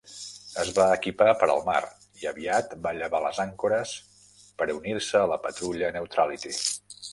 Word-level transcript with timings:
Es 0.61 0.69
va 0.77 0.85
equipar 0.93 1.27
per 1.41 1.49
al 1.55 1.61
mar 1.67 1.81
i 2.21 2.25
aviat 2.31 2.73
va 2.87 2.95
llevar 3.01 3.21
les 3.27 3.43
àncores 3.45 3.93
per 4.63 4.69
unir-se 4.81 5.23
a 5.23 5.31
la 5.35 5.41
patrulla 5.47 5.95
Neutrality. 6.01 6.57